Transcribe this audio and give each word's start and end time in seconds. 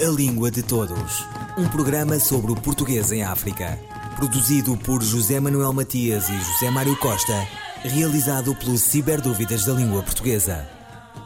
A 0.00 0.08
Língua 0.10 0.48
de 0.48 0.62
Todos. 0.62 1.26
Um 1.58 1.66
programa 1.66 2.20
sobre 2.20 2.52
o 2.52 2.54
português 2.54 3.10
em 3.10 3.24
África. 3.24 3.76
Produzido 4.14 4.76
por 4.76 5.02
José 5.02 5.40
Manuel 5.40 5.72
Matias 5.72 6.28
e 6.28 6.38
José 6.38 6.70
Mário 6.70 6.96
Costa. 6.98 7.34
Realizado 7.82 8.54
pelo 8.54 8.78
Ciberdúvidas 8.78 9.64
da 9.64 9.72
Língua 9.72 10.04
Portuguesa. 10.04 10.68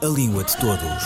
A 0.01 0.07
Língua 0.07 0.43
de 0.43 0.57
Todos. 0.57 1.03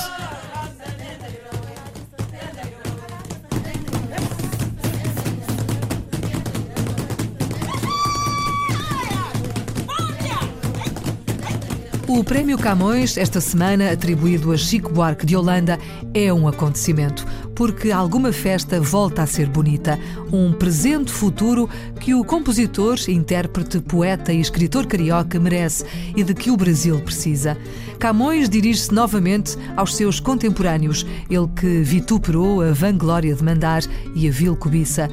O 12.08 12.22
Prémio 12.22 12.56
Camões, 12.56 13.18
esta 13.18 13.40
semana 13.40 13.90
atribuído 13.90 14.52
a 14.52 14.56
Chico 14.56 14.90
Buarque 14.90 15.26
de 15.26 15.36
Holanda, 15.36 15.78
é 16.14 16.32
um 16.32 16.48
acontecimento, 16.48 17.26
porque 17.56 17.90
alguma 17.90 18.32
festa 18.32 18.80
volta 18.80 19.22
a 19.22 19.26
ser 19.26 19.48
bonita, 19.48 19.98
um 20.30 20.52
presente 20.52 21.10
futuro 21.10 21.68
que 21.98 22.14
o 22.14 22.22
compositor, 22.22 22.98
intérprete, 23.08 23.80
poeta 23.80 24.32
e 24.32 24.40
escritor 24.40 24.86
carioca 24.86 25.40
merece 25.40 25.84
e 26.14 26.22
de 26.22 26.34
que 26.34 26.50
o 26.50 26.56
Brasil 26.56 27.00
precisa. 27.00 27.56
Camões 27.98 28.48
dirige-se 28.48 28.92
novamente 28.92 29.56
aos 29.74 29.96
seus 29.96 30.20
contemporâneos, 30.20 31.06
ele 31.30 31.48
que 31.58 31.80
vituperou 31.80 32.60
a 32.60 32.72
vanglória 32.72 33.34
de 33.34 33.42
mandar 33.42 33.82
e 34.14 34.28
a 34.28 34.30
vil 34.30 34.54
cobiça. 34.54 35.08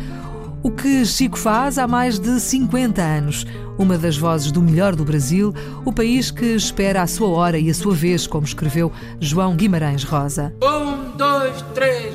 O 0.62 0.72
que 0.72 1.06
Chico 1.06 1.38
faz 1.38 1.78
há 1.78 1.86
mais 1.86 2.18
de 2.18 2.40
50 2.40 3.02
anos. 3.02 3.46
Uma 3.78 3.98
das 3.98 4.16
vozes 4.16 4.50
do 4.50 4.62
melhor 4.62 4.96
do 4.96 5.04
Brasil, 5.04 5.54
o 5.84 5.92
país 5.92 6.32
que 6.32 6.46
espera 6.56 7.02
a 7.02 7.08
sua 7.08 7.28
hora 7.28 7.58
e 7.58 7.70
a 7.70 7.74
sua 7.74 7.94
vez, 7.94 8.26
como 8.26 8.46
escreveu 8.46 8.90
João 9.20 9.56
Guimarães 9.56 10.04
Rosa. 10.04 10.54
Um, 10.64 11.18
dois, 11.18 11.62
três. 11.74 12.13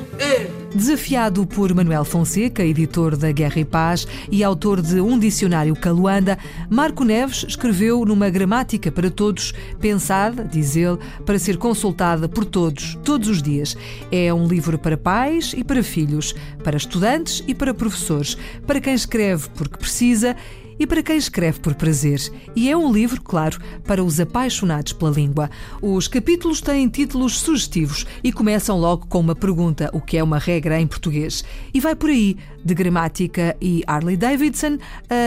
Desafiado 0.73 1.47
por 1.47 1.73
Manuel 1.73 2.05
Fonseca, 2.05 2.63
editor 2.63 3.17
da 3.17 3.31
Guerra 3.31 3.59
e 3.61 3.65
Paz 3.65 4.07
e 4.31 4.43
autor 4.43 4.81
de 4.81 5.01
um 5.01 5.17
dicionário 5.17 5.75
Caluanda, 5.75 6.37
Marco 6.69 7.03
Neves 7.03 7.43
escreveu 7.47 8.05
numa 8.05 8.29
gramática 8.29 8.91
para 8.91 9.09
todos, 9.09 9.53
pensada, 9.79 10.43
diz 10.43 10.75
ele, 10.75 10.99
para 11.25 11.39
ser 11.39 11.57
consultada 11.57 12.29
por 12.29 12.45
todos, 12.45 12.97
todos 13.03 13.27
os 13.29 13.41
dias. 13.41 13.75
É 14.11 14.31
um 14.31 14.47
livro 14.47 14.77
para 14.77 14.95
pais 14.95 15.53
e 15.57 15.63
para 15.63 15.81
filhos, 15.81 16.35
para 16.63 16.77
estudantes 16.77 17.43
e 17.47 17.55
para 17.55 17.73
professores, 17.73 18.37
para 18.67 18.79
quem 18.79 18.93
escreve 18.93 19.47
porque 19.55 19.77
precisa 19.77 20.35
e 20.79 20.87
para 20.87 21.03
quem 21.03 21.17
escreve 21.17 21.59
por 21.59 21.75
prazer. 21.75 22.19
E 22.55 22.69
é 22.69 22.77
um 22.77 22.91
livro, 22.91 23.21
claro, 23.21 23.59
para 23.83 24.03
os 24.03 24.19
apaixonados 24.19 24.93
pela 24.93 25.11
língua. 25.11 25.49
Os 25.81 26.07
capítulos 26.07 26.61
têm 26.61 26.87
títulos 26.87 27.39
sugestivos 27.39 28.05
e 28.23 28.31
começam 28.31 28.79
logo 28.79 29.05
com 29.07 29.19
uma 29.19 29.35
pergunta: 29.35 29.89
o 29.93 29.99
que 29.99 30.17
é 30.17 30.23
uma 30.23 30.39
regra 30.39 30.79
em 30.79 30.87
português? 30.87 31.43
E 31.73 31.79
vai 31.79 31.95
por 31.95 32.09
aí, 32.09 32.37
de 32.63 32.73
gramática 32.73 33.55
e 33.61 33.83
Harley 33.85 34.15
Davidson, 34.15 34.77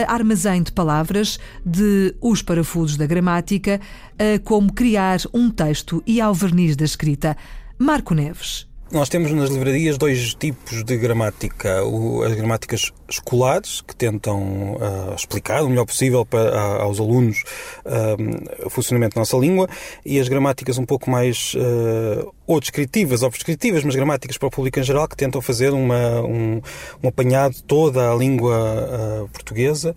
a 0.07 0.13
armazém 0.13 0.63
de 0.63 0.71
palavras, 0.71 1.39
de 1.65 2.15
os 2.19 2.41
parafusos 2.41 2.97
da 2.97 3.05
gramática, 3.05 3.79
a 4.17 4.39
como 4.39 4.73
criar 4.73 5.19
um 5.33 5.49
texto 5.49 6.01
e 6.07 6.19
ao 6.19 6.33
verniz 6.33 6.75
da 6.75 6.85
escrita. 6.85 7.37
Marco 7.77 8.13
Neves. 8.13 8.72
Nós 8.93 9.09
temos 9.09 9.31
nas 9.31 9.49
livrarias 9.49 9.97
dois 9.97 10.35
tipos 10.35 10.83
de 10.83 10.95
gramática. 10.97 11.83
O, 11.83 12.21
as 12.21 12.35
gramáticas 12.35 12.91
escolares, 13.09 13.81
que 13.81 13.95
tentam 13.95 14.75
uh, 14.75 15.15
explicar 15.15 15.63
o 15.63 15.69
melhor 15.69 15.87
possível 15.87 16.23
para, 16.23 16.55
a, 16.55 16.83
aos 16.83 16.99
alunos 16.99 17.41
uh, 17.85 18.67
o 18.67 18.69
funcionamento 18.69 19.15
da 19.15 19.21
nossa 19.21 19.35
língua, 19.35 19.67
e 20.05 20.19
as 20.19 20.29
gramáticas 20.29 20.77
um 20.77 20.85
pouco 20.85 21.09
mais 21.09 21.55
uh, 21.55 22.31
ou 22.45 22.59
descritivas 22.59 23.23
ou 23.23 23.31
prescritivas, 23.31 23.83
mas 23.83 23.95
gramáticas 23.95 24.37
para 24.37 24.47
o 24.47 24.51
público 24.51 24.79
em 24.79 24.83
geral, 24.83 25.07
que 25.07 25.17
tentam 25.17 25.41
fazer 25.41 25.73
uma, 25.73 26.21
um, 26.21 26.61
um 27.01 27.07
apanhado 27.07 27.55
de 27.55 27.63
toda 27.63 28.11
a 28.11 28.15
língua 28.15 29.27
portuguesa. 29.33 29.95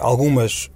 algumas 0.00 0.68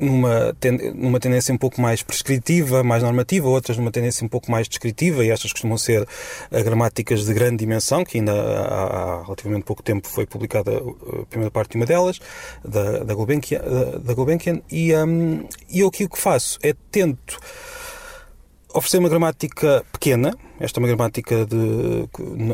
numa, 0.00 0.56
numa 0.94 1.20
tendência 1.20 1.54
um 1.54 1.58
pouco 1.58 1.80
mais 1.80 2.02
prescritiva, 2.02 2.82
mais 2.82 3.02
normativa, 3.02 3.48
outras 3.48 3.76
numa 3.76 3.90
tendência 3.90 4.24
um 4.24 4.28
pouco 4.28 4.50
mais 4.50 4.68
descritiva, 4.68 5.24
e 5.24 5.30
estas 5.30 5.52
costumam 5.52 5.76
ser 5.76 6.02
uh, 6.02 6.64
gramáticas 6.64 7.24
de 7.24 7.34
grande 7.34 7.58
dimensão, 7.58 8.04
que 8.04 8.18
ainda 8.18 8.32
há, 8.32 9.20
há, 9.20 9.22
relativamente 9.24 9.64
pouco 9.64 9.82
tempo 9.82 10.08
foi 10.08 10.26
publicada 10.26 10.72
a 10.78 11.26
primeira 11.26 11.50
parte 11.50 11.72
de 11.72 11.76
uma 11.76 11.86
delas, 11.86 12.18
da, 12.64 13.04
da 13.04 13.14
Gulbenkian, 13.14 13.60
da, 13.60 13.98
da 13.98 14.14
Gulbenkian 14.14 14.60
e, 14.70 14.94
um, 14.96 15.46
e 15.68 15.80
eu 15.80 15.88
aqui 15.88 16.04
o 16.04 16.08
que 16.08 16.18
faço 16.18 16.58
é 16.62 16.74
tento 16.90 17.38
oferecer 18.72 18.98
uma 18.98 19.08
gramática 19.08 19.84
pequena, 19.92 20.32
esta 20.58 20.78
é 20.78 20.80
uma 20.80 20.88
gramática 20.88 21.44
de, 21.44 22.08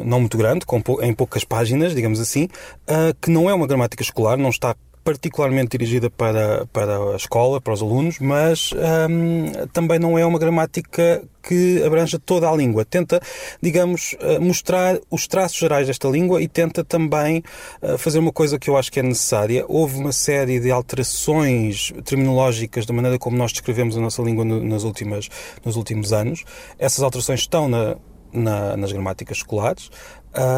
não 0.05 0.21
muito 0.21 0.39
grande, 0.39 0.65
com, 0.65 0.83
em 1.03 1.13
poucas 1.13 1.45
páginas, 1.45 1.95
digamos 1.95 2.21
assim, 2.21 2.45
uh, 2.45 3.15
que 3.21 3.31
não 3.31 3.51
é 3.51 3.55
uma 3.55 3.67
gramática 3.67 4.03
escolar, 4.03 4.37
não 4.37 4.51
está 4.51 4.75
particularmente 5.07 5.79
dirigida 5.79 6.11
para, 6.11 6.67
para 6.73 6.99
a 7.13 7.15
escola, 7.15 7.61
para 7.61 7.73
os 7.73 7.81
alunos, 7.81 8.19
mas 8.19 8.73
hum, 9.09 9.53
também 9.73 10.01
não 10.01 10.19
é 10.19 10.27
uma 10.27 10.37
gramática 10.37 11.23
que 11.41 11.81
abranja 11.85 12.19
toda 12.19 12.51
a 12.51 12.57
língua. 12.57 12.85
Tenta, 12.85 13.21
digamos, 13.63 14.17
eh, 14.19 14.41
mostrar 14.41 14.99
os 15.09 15.29
traços 15.29 15.59
gerais 15.59 15.87
desta 15.87 16.09
língua 16.09 16.43
e 16.43 16.49
tenta 16.49 16.83
também 16.83 17.41
eh, 17.81 17.97
fazer 17.97 18.19
uma 18.19 18.33
coisa 18.33 18.59
que 18.59 18.69
eu 18.69 18.77
acho 18.77 18.91
que 18.91 18.99
é 18.99 19.03
necessária. 19.05 19.65
Houve 19.69 19.97
uma 19.97 20.11
série 20.11 20.59
de 20.59 20.73
alterações 20.73 21.93
terminológicas 22.05 22.85
da 22.85 22.93
maneira 22.93 23.17
como 23.17 23.37
nós 23.37 23.53
descrevemos 23.53 23.97
a 23.97 24.01
nossa 24.01 24.21
língua 24.23 24.45
nas 24.45 24.83
últimas, 24.83 25.29
nos 25.65 25.77
últimos 25.77 26.13
anos. 26.13 26.43
Essas 26.81 27.05
alterações 27.05 27.39
estão 27.39 27.69
na, 27.69 27.97
na, 28.33 28.77
nas 28.77 28.91
gramáticas 28.91 29.37
escolares. 29.37 29.89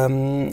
Um, 0.09 0.49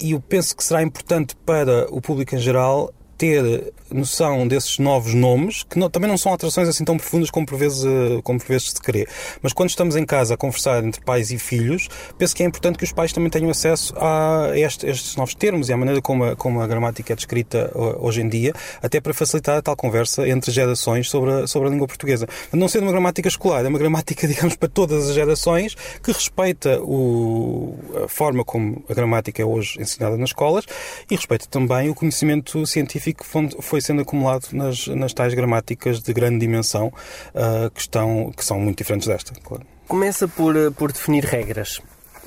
e 0.00 0.12
eu 0.12 0.20
penso 0.20 0.56
que 0.56 0.64
será 0.64 0.82
importante 0.82 1.36
para 1.36 1.86
o 1.90 2.00
público 2.00 2.34
em 2.34 2.38
geral 2.38 2.94
ter 3.16 3.72
noção 3.90 4.46
desses 4.46 4.78
novos 4.78 5.14
nomes, 5.14 5.62
que 5.62 5.78
não, 5.78 5.88
também 5.88 6.08
não 6.08 6.18
são 6.18 6.32
alterações 6.32 6.68
assim 6.68 6.84
tão 6.84 6.96
profundas 6.96 7.30
como 7.30 7.46
por, 7.46 7.56
vezes, 7.56 7.84
eh, 7.84 8.20
como 8.22 8.38
por 8.38 8.46
vezes 8.46 8.70
se 8.70 8.80
crê. 8.80 9.06
Mas 9.42 9.52
quando 9.52 9.70
estamos 9.70 9.96
em 9.96 10.04
casa 10.04 10.34
a 10.34 10.36
conversar 10.36 10.84
entre 10.84 11.00
pais 11.00 11.30
e 11.30 11.38
filhos, 11.38 11.88
penso 12.18 12.34
que 12.34 12.42
é 12.42 12.46
importante 12.46 12.78
que 12.78 12.84
os 12.84 12.92
pais 12.92 13.12
também 13.12 13.30
tenham 13.30 13.50
acesso 13.50 13.94
a 13.96 14.50
este, 14.54 14.86
estes 14.86 15.16
novos 15.16 15.34
termos 15.34 15.68
e 15.68 15.72
à 15.72 15.76
maneira 15.76 16.02
como 16.02 16.24
a, 16.24 16.36
como 16.36 16.60
a 16.60 16.66
gramática 16.66 17.12
é 17.12 17.16
descrita 17.16 17.70
eh, 17.74 17.78
hoje 17.98 18.20
em 18.20 18.28
dia, 18.28 18.52
até 18.82 19.00
para 19.00 19.14
facilitar 19.14 19.58
a 19.58 19.62
tal 19.62 19.76
conversa 19.76 20.28
entre 20.28 20.50
gerações 20.50 21.08
sobre 21.08 21.30
a, 21.30 21.46
sobre 21.46 21.68
a 21.68 21.70
língua 21.70 21.86
portuguesa. 21.86 22.26
Não 22.52 22.68
sendo 22.68 22.84
uma 22.84 22.92
gramática 22.92 23.28
escolar, 23.28 23.64
é 23.64 23.68
uma 23.68 23.78
gramática, 23.78 24.26
digamos, 24.28 24.56
para 24.56 24.68
todas 24.68 25.08
as 25.08 25.14
gerações, 25.14 25.76
que 26.02 26.10
respeita 26.10 26.80
o, 26.82 27.78
a 28.04 28.08
forma 28.08 28.44
como 28.44 28.84
a 28.88 28.94
gramática 28.94 29.40
é 29.40 29.44
hoje 29.44 29.80
ensinada 29.80 30.16
nas 30.16 30.30
escolas 30.30 30.64
e 31.10 31.14
respeita 31.14 31.46
também 31.48 31.88
o 31.88 31.94
conhecimento 31.94 32.66
científico 32.66 33.05
científico 33.06 33.24
foi 33.62 33.80
sendo 33.80 34.02
acumulado 34.02 34.48
nas, 34.52 34.86
nas 34.88 35.12
tais 35.12 35.34
gramáticas 35.34 36.00
de 36.00 36.12
grande 36.12 36.38
dimensão 36.38 36.88
uh, 36.88 37.70
que, 37.70 37.80
estão, 37.80 38.32
que 38.36 38.44
são 38.44 38.58
muito 38.58 38.78
diferentes 38.78 39.06
desta. 39.06 39.32
Claro. 39.42 39.64
Começa 39.86 40.26
por, 40.26 40.56
eh, 40.56 40.70
por 40.70 40.90
definir 40.90 41.24
regras. 41.24 41.80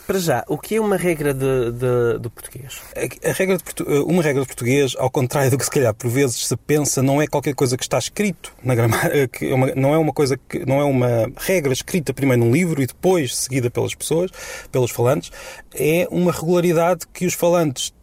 Para 0.08 0.18
já, 0.18 0.46
o 0.48 0.58
que 0.58 0.76
é 0.76 0.82
uma 0.82 0.96
regra 0.96 1.34
de, 1.34 1.72
de, 1.72 2.20
de 2.22 2.30
português? 2.30 2.82
A, 2.96 3.30
a 3.30 3.34
regra 3.34 3.58
de, 3.58 3.64
eh, 3.86 4.00
uma 4.00 4.24
regra 4.24 4.42
de 4.42 4.48
português, 4.48 4.96
ao 4.98 5.10
contrário 5.10 5.52
do 5.52 5.58
que 5.58 5.66
se 5.66 5.70
calhar 5.70 5.94
por 5.94 6.10
vezes 6.10 6.48
se 6.48 6.56
pensa, 6.56 7.04
não 7.04 7.22
é 7.22 7.28
qualquer 7.28 7.54
coisa 7.54 7.76
que 7.76 7.84
está 7.84 7.98
escrito 7.98 8.54
na 8.64 8.74
gramática, 8.76 9.12
é 9.46 9.76
não 9.76 9.94
é 9.94 9.98
uma 9.98 10.14
coisa 10.14 10.38
que 10.38 10.66
não 10.66 10.80
é 10.80 10.86
uma 10.86 11.30
regra 11.36 11.74
escrita 11.74 12.14
primeiro 12.14 12.46
num 12.46 12.52
livro 12.52 12.82
e 12.82 12.88
depois 12.88 13.36
seguida 13.36 13.70
pelas 13.70 13.94
pessoas, 13.94 14.32
pelos 14.72 14.90
falantes, 14.90 15.32
é 15.76 16.08
uma 16.10 16.32
regularidade 16.32 17.06
que 17.14 17.26
os 17.26 17.34
falantes 17.34 17.94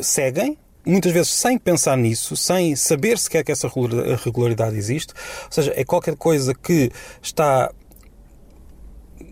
seguem 0.00 0.56
muitas 0.86 1.12
vezes 1.12 1.28
sem 1.30 1.58
pensar 1.58 1.96
nisso, 1.96 2.36
sem 2.36 2.76
saber 2.76 3.18
sequer 3.18 3.44
que 3.44 3.52
essa 3.52 3.70
regularidade 4.24 4.76
existe. 4.76 5.12
Ou 5.46 5.52
seja, 5.52 5.72
é 5.76 5.84
qualquer 5.84 6.16
coisa 6.16 6.54
que 6.54 6.90
está 7.20 7.70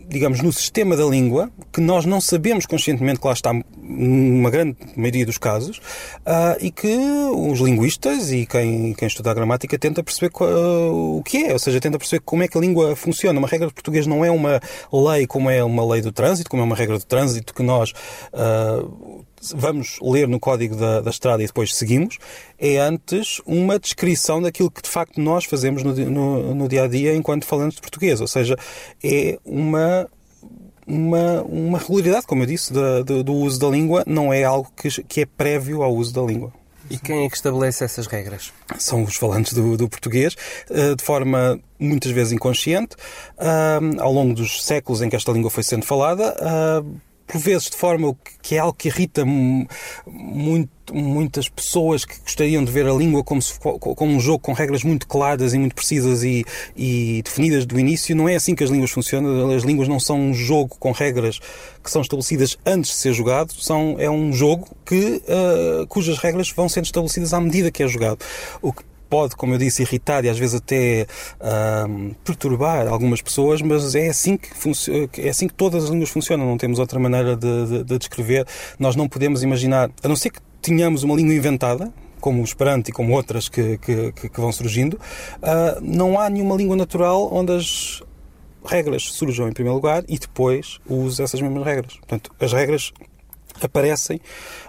digamos, 0.07 0.41
no 0.41 0.51
sistema 0.53 0.95
da 0.95 1.03
língua, 1.03 1.51
que 1.73 1.81
nós 1.81 2.05
não 2.05 2.21
sabemos 2.21 2.65
conscientemente 2.65 3.19
que 3.19 3.27
lá 3.27 3.33
está, 3.33 3.51
numa 3.77 4.49
grande 4.49 4.77
maioria 4.95 5.25
dos 5.25 5.37
casos, 5.37 5.77
uh, 5.77 6.55
e 6.59 6.71
que 6.71 6.95
os 7.33 7.59
linguistas 7.59 8.31
e 8.31 8.45
quem, 8.45 8.93
quem 8.93 9.07
estuda 9.07 9.31
a 9.31 9.33
gramática 9.33 9.77
tenta 9.77 10.03
perceber 10.03 10.31
uh, 10.41 11.17
o 11.17 11.23
que 11.23 11.45
é, 11.45 11.53
ou 11.53 11.59
seja, 11.59 11.79
tenta 11.79 11.97
perceber 11.97 12.21
como 12.23 12.43
é 12.43 12.47
que 12.47 12.57
a 12.57 12.61
língua 12.61 12.95
funciona. 12.95 13.37
Uma 13.37 13.47
regra 13.47 13.67
de 13.67 13.73
português 13.73 14.05
não 14.05 14.23
é 14.23 14.29
uma 14.29 14.61
lei 14.91 15.25
como 15.25 15.49
é 15.49 15.63
uma 15.63 15.85
lei 15.85 16.01
do 16.01 16.11
trânsito, 16.11 16.49
como 16.49 16.61
é 16.61 16.65
uma 16.65 16.75
regra 16.75 16.97
do 16.97 17.05
trânsito 17.05 17.53
que 17.53 17.63
nós 17.63 17.91
uh, 18.31 19.25
vamos 19.53 19.97
ler 20.01 20.27
no 20.27 20.39
código 20.39 20.75
da, 20.75 21.01
da 21.01 21.09
estrada 21.09 21.43
e 21.43 21.47
depois 21.47 21.73
seguimos, 21.73 22.17
é 22.57 22.77
antes 22.77 23.41
uma 23.45 23.79
descrição 23.79 24.41
daquilo 24.41 24.71
que 24.71 24.81
de 24.81 24.89
facto 24.89 25.19
nós 25.19 25.45
fazemos 25.45 25.83
no, 25.83 25.93
no, 25.93 26.55
no 26.55 26.67
dia 26.67 26.83
a 26.83 26.87
dia 26.87 27.15
enquanto 27.15 27.45
falantes 27.45 27.75
de 27.75 27.81
português. 27.81 28.21
Ou 28.21 28.27
seja, 28.27 28.55
é 29.03 29.37
uma 29.45 30.09
uma, 30.87 31.41
uma 31.43 31.79
regularidade, 31.79 32.27
como 32.27 32.43
eu 32.43 32.45
disse, 32.45 32.71
da, 32.71 33.01
do, 33.01 33.23
do, 33.23 33.33
uso 33.33 33.59
da 33.59 33.67
língua, 33.67 34.03
não 34.05 34.31
é 34.31 34.43
algo 34.43 34.71
que, 34.75 34.89
que 35.03 35.21
é 35.21 35.25
prévio 35.25 35.81
ao 35.81 35.93
uso 35.95 36.13
da 36.13 36.21
língua. 36.21 36.53
E 36.89 36.97
quem 36.99 37.25
é 37.25 37.29
que 37.29 37.35
estabelece 37.35 37.83
essas 37.83 38.05
regras? 38.05 38.53
São 38.77 39.03
os 39.03 39.15
falantes 39.15 39.53
do, 39.53 39.75
do 39.75 39.89
português, 39.89 40.35
eh, 40.69 40.93
de 40.93 41.03
forma 41.03 41.59
muitas 41.79 42.11
vezes 42.11 42.31
inconsciente, 42.31 42.95
ao 43.99 44.13
longo 44.13 44.35
dos 44.35 44.63
séculos 44.63 45.01
em 45.01 45.09
que 45.09 45.15
esta 45.15 45.31
língua 45.31 45.49
foi 45.49 45.63
sendo 45.63 45.83
falada, 45.83 46.35
por 47.27 47.39
vezes 47.39 47.69
de 47.69 47.75
forma 47.75 48.15
que 48.41 48.55
é 48.55 48.59
algo 48.59 48.73
que 48.73 48.87
irrita 48.87 49.25
muito, 49.25 50.69
muitas 50.93 51.49
pessoas 51.49 52.05
que 52.05 52.19
gostariam 52.19 52.63
de 52.63 52.71
ver 52.71 52.85
a 52.87 52.93
língua 52.93 53.23
como, 53.23 53.41
se, 53.41 53.59
como 53.59 54.13
um 54.13 54.19
jogo 54.19 54.39
com 54.39 54.53
regras 54.53 54.83
muito 54.83 55.07
claras 55.07 55.53
e 55.53 55.57
muito 55.57 55.75
precisas 55.75 56.23
e, 56.23 56.45
e, 56.75 57.21
definidas 57.23 57.65
do 57.65 57.79
início. 57.79 58.15
Não 58.15 58.29
é 58.29 58.35
assim 58.35 58.53
que 58.53 58.63
as 58.63 58.69
línguas 58.69 58.91
funcionam. 58.91 59.51
As 59.51 59.63
línguas 59.63 59.87
não 59.87 59.99
são 59.99 60.19
um 60.19 60.33
jogo 60.33 60.75
com 60.79 60.91
regras 60.91 61.39
que 61.83 61.89
são 61.89 62.01
estabelecidas 62.01 62.57
antes 62.65 62.91
de 62.91 62.97
ser 62.97 63.13
jogado. 63.13 63.53
São, 63.53 63.95
é 63.97 64.09
um 64.09 64.31
jogo 64.31 64.67
que, 64.85 65.21
uh, 65.27 65.87
cujas 65.87 66.17
regras 66.19 66.51
vão 66.51 66.69
sendo 66.69 66.85
estabelecidas 66.85 67.33
à 67.33 67.41
medida 67.41 67.71
que 67.71 67.81
é 67.81 67.87
jogado. 67.87 68.19
O 68.61 68.71
que 68.71 68.83
pode, 69.09 69.35
como 69.35 69.53
eu 69.53 69.57
disse, 69.57 69.81
irritar 69.81 70.25
e 70.25 70.29
às 70.29 70.37
vezes 70.37 70.55
até 70.55 71.07
perturbar 72.23 72.87
algumas 72.87 73.21
pessoas, 73.21 73.61
mas 73.61 73.95
é 73.95 74.09
assim 74.09 74.37
que 74.37 74.49
é 75.21 75.29
assim 75.29 75.47
que 75.47 75.53
todas 75.53 75.85
as 75.85 75.89
línguas 75.89 76.09
funcionam. 76.09 76.45
Não 76.45 76.57
temos 76.57 76.79
outra 76.79 76.99
maneira 76.99 77.35
de, 77.35 77.67
de, 77.67 77.83
de 77.83 77.97
descrever. 77.97 78.45
Nós 78.79 78.95
não 78.95 79.07
podemos 79.07 79.43
imaginar, 79.43 79.89
a 80.03 80.07
não 80.07 80.15
ser 80.15 80.31
que 80.31 80.39
tenhamos 80.61 81.03
uma 81.03 81.15
língua 81.15 81.33
inventada, 81.33 81.91
como 82.19 82.41
o 82.41 82.43
Esperanto 82.43 82.89
e 82.89 82.91
como 82.91 83.13
outras 83.13 83.47
que, 83.47 83.77
que, 83.77 84.11
que 84.11 84.41
vão 84.41 84.51
surgindo, 84.51 84.95
uh, 84.95 85.79
não 85.79 86.19
há 86.19 86.27
nenhuma 86.27 86.55
língua 86.55 86.75
natural 86.75 87.29
onde 87.31 87.53
as 87.53 88.01
regras 88.65 89.03
surjam 89.03 89.47
em 89.47 89.53
primeiro 89.53 89.75
lugar 89.75 90.03
e 90.07 90.17
depois 90.17 90.79
usa 90.89 91.23
essas 91.23 91.39
mesmas 91.39 91.63
regras. 91.63 91.97
Portanto, 91.97 92.31
as 92.39 92.51
regras 92.51 92.91
aparecem 93.61 94.19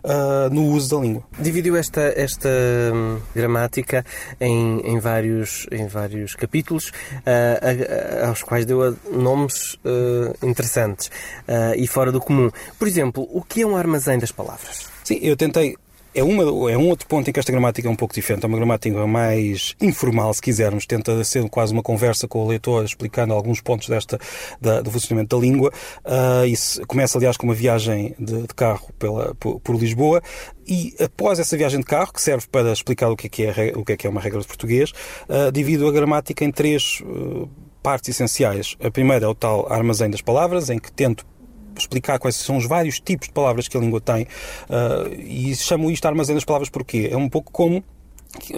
uh, 0.05 0.53
no 0.53 0.67
uso 0.67 0.97
da 0.97 1.03
língua. 1.03 1.23
Dividiu 1.39 1.77
esta, 1.77 2.01
esta 2.17 2.49
hum, 2.95 3.19
gramática 3.35 4.05
em, 4.41 4.81
em, 4.81 4.99
vários, 4.99 5.67
em 5.71 5.87
vários 5.87 6.35
capítulos, 6.35 6.89
uh, 6.89 8.23
a, 8.23 8.29
aos 8.29 8.43
quais 8.43 8.65
deu 8.65 8.97
nomes 9.11 9.75
uh, 9.75 10.47
interessantes 10.47 11.11
e 11.77 11.87
fora 11.87 12.11
do 12.11 12.21
comum. 12.21 12.51
Por 12.79 12.89
exemplo, 12.89 13.29
o 13.31 13.43
que 13.43 13.63
é 13.63 13.67
um 13.67 13.77
armazém 13.77 14.19
das 14.19 14.33
palavras? 14.33 14.89
Sim, 15.05 15.19
eu 15.23 15.37
tentei 15.37 15.77
é, 16.17 16.23
uma, 16.23 16.73
é 16.73 16.79
um 16.79 16.89
outro 16.89 17.07
ponto 17.07 17.29
em 17.29 17.33
que 17.33 17.39
esta 17.39 17.53
gramática 17.53 17.87
é 17.87 17.91
um 17.91 17.95
pouco 17.95 18.15
diferente. 18.15 18.45
É 18.45 18.47
uma 18.47 18.57
gramática 18.57 19.07
mais 19.07 19.75
informal, 19.81 20.33
se 20.33 20.41
quisermos. 20.41 20.87
Tenta 20.87 21.23
ser 21.23 21.47
quase 21.51 21.75
uma 21.75 21.83
conversa 21.83 22.27
com 22.27 22.43
o 22.43 22.49
leitor, 22.49 22.85
explicando 22.85 23.35
alguns 23.35 23.61
pontos 23.61 23.89
desta, 23.89 24.19
da, 24.59 24.81
do 24.81 24.91
funcionamento 24.91 25.37
da 25.37 25.43
língua. 25.43 25.71
Uh, 26.05 26.47
isso 26.47 26.81
começa, 26.87 27.19
aliás, 27.19 27.37
com 27.37 27.47
uma 27.47 27.55
viagem 27.55 28.15
de, 28.19 28.43
de 28.43 28.55
carro 28.55 28.89
pela, 28.99 29.35
por, 29.35 29.61
por, 29.61 29.77
Lisboa. 29.77 30.23
E 30.67 30.95
após 30.99 31.39
essa 31.39 31.55
viagem 31.55 31.81
de 31.81 31.87
carro, 31.87 32.13
que 32.15 32.23
serve 32.23 32.47
para 32.51 32.73
explicar 32.73 33.11
o 33.11 33.17
que 33.17 33.27
é, 33.27 33.31
que 33.31 33.45
é, 33.45 33.73
o 33.77 33.85
que 33.85 33.93
é, 33.93 33.97
que 33.99 34.07
é 34.07 34.11
uma 34.11 34.21
regra 34.21 34.41
de 34.41 34.47
português, 34.47 34.93
uh, 35.29 35.53
divido 35.53 35.87
a 35.87 35.93
gramática 35.93 36.43
em 36.43 36.51
três 36.51 37.03
uh, 37.03 37.47
partes 37.83 38.09
essenciais. 38.09 38.75
A 38.83 38.91
primeira 38.91 39.27
é 39.27 39.29
o 39.29 39.35
tal 39.35 39.71
armazém 39.71 40.09
das 40.09 40.23
palavras, 40.23 40.71
em 40.71 40.79
que 40.79 40.91
tento 40.91 41.27
explicar 41.81 42.19
quais 42.19 42.37
são 42.37 42.57
os 42.57 42.67
vários 42.67 43.01
tipos 43.01 43.29
de 43.29 43.35
palavras 43.35 43.69
que 43.69 43.77
a 43.77 43.81
língua 43.81 44.01
tem. 44.01 44.25
Uh, 44.25 45.13
e 45.21 45.55
chamo 45.55 45.91
isto 45.91 46.07
armazém 46.07 46.35
das 46.35 46.45
palavras 46.45 46.69
porque 46.69 47.09
é 47.11 47.17
um 47.17 47.29
pouco 47.29 47.51
como, 47.53 47.83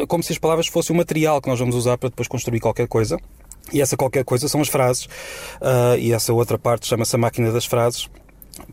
como 0.06 0.22
se 0.22 0.32
as 0.32 0.38
palavras 0.38 0.66
fossem 0.66 0.94
o 0.94 0.96
material 0.96 1.40
que 1.40 1.48
nós 1.48 1.58
vamos 1.58 1.74
usar 1.74 1.98
para 1.98 2.08
depois 2.08 2.28
construir 2.28 2.60
qualquer 2.60 2.88
coisa. 2.88 3.18
E 3.72 3.82
essa 3.82 3.96
qualquer 3.96 4.24
coisa 4.24 4.48
são 4.48 4.60
as 4.60 4.68
frases. 4.68 5.04
Uh, 5.04 5.98
e 5.98 6.12
essa 6.12 6.32
outra 6.32 6.58
parte 6.58 6.86
chama-se 6.86 7.14
a 7.14 7.18
máquina 7.18 7.52
das 7.52 7.64
frases 7.64 8.08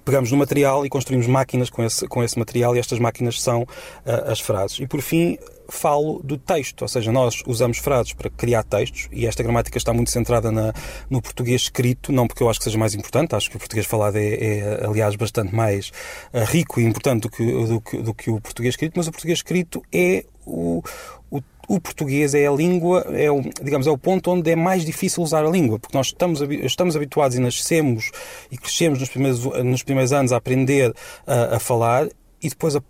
pegamos 0.04 0.32
no 0.32 0.38
material 0.38 0.86
e 0.86 0.90
construímos 0.90 1.28
máquinas 1.28 1.70
com 1.70 1.84
esse, 1.84 2.08
com 2.08 2.24
esse 2.24 2.38
material 2.40 2.76
e 2.76 2.80
estas 2.80 3.00
máquinas 3.00 3.42
são 3.42 3.64
uh, 3.64 4.32
as 4.32 4.40
frases. 4.40 4.80
E 4.80 4.88
por 4.88 5.02
fim, 5.02 5.38
falo 5.70 6.22
do 6.24 6.38
texto, 6.38 6.84
ou 6.84 6.88
seja, 6.88 7.12
nós 7.12 7.42
usamos 7.46 7.78
frases 7.78 8.14
para 8.14 8.30
criar 8.30 8.64
textos 8.64 9.08
e 9.12 9.26
esta 9.26 9.44
gramática 9.44 9.78
está 9.78 9.94
muito 9.94 10.12
centrada 10.12 10.52
na, 10.52 10.74
no 11.10 11.22
português 11.22 11.64
escrito, 11.64 12.12
não 12.12 12.28
porque 12.28 12.44
eu 12.44 12.50
acho 12.50 12.60
que 12.60 12.66
seja 12.66 12.78
mais 12.78 12.94
importante, 12.94 13.36
acho 13.36 13.50
que 13.50 13.56
o 13.56 13.60
português 13.60 13.86
falado 13.86 14.18
é, 14.18 14.34
é 14.34 14.86
aliás, 14.86 15.16
bastante 15.16 15.54
mais 15.54 15.90
uh, 16.34 16.44
rico 16.46 16.80
e 16.80 16.84
importante 16.84 17.24
do 17.24 17.30
que, 17.30 17.46
do, 17.46 17.82
que, 17.82 17.98
do 17.98 18.14
que 18.14 18.30
o 18.30 18.40
português 18.40 18.74
escrito, 18.74 18.94
mas 18.96 19.08
o 19.08 19.12
português 19.12 19.40
escrito 19.40 19.82
é 19.92 20.26
o, 20.46 20.84
o 21.30 21.42
o 21.68 21.80
português 21.80 22.36
é 22.36 22.46
a 22.46 22.52
língua, 22.52 23.08
é 23.10 23.32
o, 23.32 23.42
digamos, 23.42 23.88
é 23.88 23.90
o 23.90 23.98
ponto 23.98 24.30
onde 24.30 24.52
é 24.52 24.56
mais 24.56 24.86
difícil 24.86 25.24
usar 25.24 25.44
a 25.44 25.50
língua, 25.50 25.80
porque 25.80 25.98
nós 25.98 26.08
estamos, 26.08 26.40
estamos 26.42 26.96
habituados 26.96 27.36
e 27.36 27.40
nascemos 27.40 28.12
e 28.52 28.58
crescemos 28.58 29.00
nos 29.00 29.10
primeiros, 29.10 29.44
nos 29.64 29.82
primeiros 29.82 30.14
anos 30.14 30.32
a 30.32 30.38
aprender 30.38 30.94
a, 31.26 31.56
a 31.56 31.60
falar 31.60 32.08
e 32.42 32.50
depois 32.50 32.76
a 32.76 32.82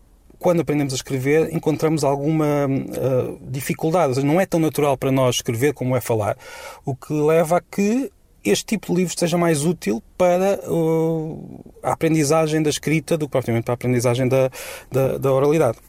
quando 0.46 0.60
aprendemos 0.60 0.94
a 0.94 0.96
escrever, 0.96 1.52
encontramos 1.52 2.04
alguma 2.04 2.68
uh, 2.68 3.40
dificuldade. 3.50 4.14
Seja, 4.14 4.28
não 4.28 4.40
é 4.40 4.46
tão 4.46 4.60
natural 4.60 4.96
para 4.96 5.12
nós 5.12 5.38
escrever 5.38 5.74
como 5.74 5.96
é 5.96 6.00
falar, 6.00 6.38
o 6.86 6.96
que 6.96 7.14
leva 7.14 7.58
a 7.58 7.62
que 7.62 8.12
este 8.44 8.64
tipo 8.64 8.94
de 8.94 9.00
livro 9.00 9.18
seja 9.18 9.40
mais 9.40 9.66
útil 9.66 10.04
para 10.16 10.60
uh, 10.70 11.64
a 11.82 11.94
aprendizagem 11.94 12.62
da 12.62 12.70
escrita 12.70 13.18
do 13.18 13.26
que 13.26 13.32
propriamente 13.32 13.64
para 13.64 13.74
a 13.74 13.74
aprendizagem 13.74 14.28
da, 14.28 14.52
da, 14.92 15.18
da 15.18 15.34
oralidade. 15.34 15.80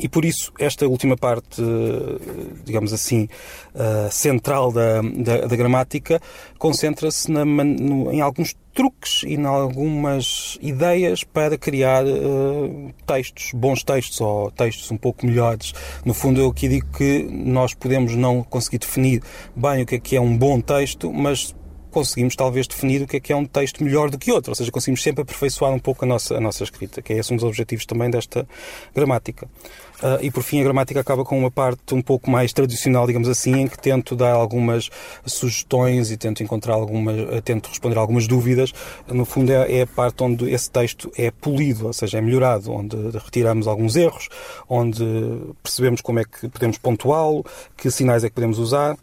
E 0.00 0.08
por 0.08 0.24
isso, 0.24 0.52
esta 0.58 0.86
última 0.86 1.16
parte, 1.16 1.62
digamos 2.64 2.92
assim, 2.92 3.28
uh, 3.74 4.10
central 4.10 4.72
da, 4.72 5.00
da, 5.00 5.46
da 5.46 5.56
gramática, 5.56 6.20
concentra-se 6.58 7.30
em 7.32 8.20
alguns 8.20 8.54
truques 8.74 9.22
e 9.22 9.34
em 9.34 9.46
algumas 9.46 10.58
ideias 10.60 11.24
para 11.24 11.56
criar 11.56 12.04
uh, 12.04 12.92
textos, 13.06 13.52
bons 13.54 13.82
textos 13.82 14.20
ou 14.20 14.50
textos 14.50 14.90
um 14.90 14.98
pouco 14.98 15.24
melhores. 15.26 15.72
No 16.04 16.12
fundo, 16.12 16.40
eu 16.40 16.48
aqui 16.48 16.68
digo 16.68 16.86
que 16.96 17.22
nós 17.30 17.72
podemos 17.72 18.14
não 18.14 18.42
conseguir 18.42 18.78
definir 18.78 19.22
bem 19.54 19.82
o 19.82 19.86
que 19.86 19.94
é 19.94 19.98
que 19.98 20.16
é 20.16 20.20
um 20.20 20.36
bom 20.36 20.60
texto, 20.60 21.10
mas 21.12 21.54
conseguimos 21.96 22.36
talvez 22.36 22.66
definir 22.66 23.00
o 23.00 23.06
que 23.06 23.16
é 23.16 23.20
que 23.20 23.32
é 23.32 23.36
um 23.36 23.46
texto 23.46 23.82
melhor 23.82 24.10
do 24.10 24.18
que 24.18 24.30
outro, 24.30 24.50
ou 24.50 24.54
seja, 24.54 24.70
conseguimos 24.70 25.02
sempre 25.02 25.22
aperfeiçoar 25.22 25.72
um 25.72 25.78
pouco 25.78 26.04
a 26.04 26.08
nossa, 26.08 26.36
a 26.36 26.40
nossa 26.40 26.62
escrita, 26.62 27.00
que 27.00 27.14
é 27.14 27.16
esse 27.16 27.32
um 27.32 27.36
dos 27.36 27.44
objetivos 27.44 27.86
também 27.86 28.10
desta 28.10 28.46
gramática. 28.94 29.48
Uh, 30.02 30.22
e 30.22 30.30
por 30.30 30.42
fim, 30.42 30.60
a 30.60 30.64
gramática 30.64 31.00
acaba 31.00 31.24
com 31.24 31.38
uma 31.38 31.50
parte 31.50 31.94
um 31.94 32.02
pouco 32.02 32.30
mais 32.30 32.52
tradicional, 32.52 33.06
digamos 33.06 33.28
assim, 33.28 33.60
em 33.60 33.68
que 33.68 33.78
tento 33.78 34.14
dar 34.14 34.32
algumas 34.32 34.90
sugestões 35.24 36.10
e 36.10 36.16
tento 36.16 36.42
encontrar 36.42 36.74
algumas, 36.74 37.18
uh, 37.18 37.42
tento 37.42 37.68
responder 37.68 37.96
algumas 37.96 38.26
dúvidas. 38.26 38.72
No 39.08 39.24
fundo, 39.24 39.50
é, 39.50 39.78
é, 39.78 39.82
a 39.82 39.86
parte 39.86 40.22
onde 40.22 40.50
esse 40.50 40.70
texto 40.70 41.10
é 41.16 41.30
polido, 41.30 41.86
ou 41.86 41.92
seja, 41.92 42.18
é 42.18 42.20
melhorado, 42.20 42.72
onde 42.72 42.96
retiramos 43.18 43.66
alguns 43.66 43.96
erros, 43.96 44.28
onde 44.68 45.04
percebemos 45.62 46.00
como 46.00 46.20
é 46.20 46.24
que 46.24 46.48
podemos 46.48 46.76
pontuá-lo, 46.78 47.44
que 47.76 47.90
sinais 47.90 48.24
é 48.24 48.28
que 48.28 48.34
podemos 48.34 48.58
usar. 48.58 48.96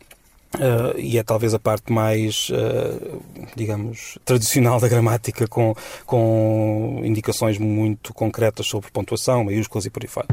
Uh, 0.56 1.00
e 1.00 1.18
é 1.18 1.24
talvez 1.24 1.56
a 1.56 1.60
parte 1.60 1.92
mais, 1.92 2.50
uh, 2.50 3.19
digamos, 3.56 4.19
tradicional 4.24 4.80
da 4.80 4.88
gramática, 4.88 5.48
com, 5.48 5.75
com 6.06 7.01
indicações 7.04 7.57
muito 7.57 8.13
concretas 8.13 8.68
sobre 8.68 8.91
pontuação, 8.91 9.44
maiúsculas 9.44 9.88
e 9.88 9.89
por 9.89 10.03
aí 10.03 10.08
fora. 10.08 10.27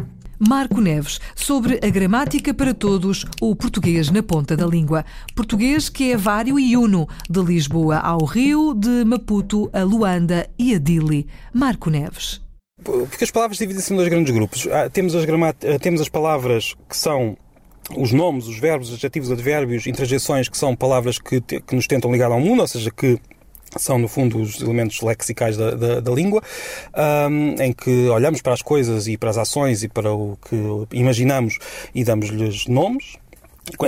Marco 0.49 0.81
Neves, 0.81 1.21
sobre 1.35 1.79
a 1.85 1.91
gramática 1.91 2.55
para 2.55 2.73
todos, 2.73 3.27
o 3.43 3.55
português 3.55 4.11
na 4.11 4.23
ponta 4.23 4.57
da 4.57 4.67
língua. 4.67 5.05
Português 5.35 5.91
que 5.91 6.13
é 6.13 6.17
vário 6.17 6.59
e 6.59 6.75
uno, 6.79 7.07
de 7.29 7.43
Lisboa 7.43 7.99
ao 7.99 8.25
Rio, 8.25 8.73
de 8.73 9.05
Maputo 9.05 9.69
a 9.71 9.83
Luanda 9.83 10.49
e 10.59 10.75
a 10.75 10.79
Dili. 10.79 11.27
Marco 11.53 11.91
Neves. 11.91 12.41
Porque 12.83 13.25
as 13.25 13.31
palavras 13.31 13.59
dividem-se 13.59 13.93
em 13.93 13.97
dois 13.97 14.09
grandes 14.09 14.35
grupos. 14.35 14.67
Ah, 14.73 14.89
temos, 14.89 15.15
as 15.15 15.27
temos 15.83 16.01
as 16.01 16.09
palavras 16.09 16.75
que 16.89 16.97
são 16.97 17.37
os 17.95 18.11
nomes, 18.11 18.47
os 18.47 18.59
verbos, 18.59 18.89
os 18.89 18.95
adjetivos, 18.95 19.31
advérbios, 19.31 19.87
interjeições, 19.87 20.49
que 20.49 20.57
são 20.57 20.75
palavras 20.75 21.19
que, 21.19 21.43
que 21.43 21.75
nos 21.75 21.87
tentam 21.87 22.11
ligar 22.11 22.33
ao 22.33 22.41
mundo, 22.41 22.61
ou 22.61 22.67
seja, 22.67 22.91
que 22.91 23.21
são, 23.77 23.99
no 23.99 24.09
fundo, 24.09 24.41
os 24.41 24.61
elementos 24.61 25.01
lexicais 25.01 25.57
da, 25.57 25.73
da, 25.73 26.01
da 26.01 26.13
língua, 26.13 26.43
um, 27.31 27.63
em 27.63 27.73
que 27.73 28.09
olhamos 28.09 28.43
para 28.43 28.53
as 28.53 28.63
coisas 28.63 29.07
e 29.07 29.17
para 29.17 29.31
as 29.31 29.39
ações 29.39 29.83
e 29.83 29.89
para 29.89 30.13
o 30.13 30.37
que 30.49 30.97
imaginamos 30.97 31.59
e 31.95 32.05
damos-lhes 32.05 32.67
nomes, 32.67 33.19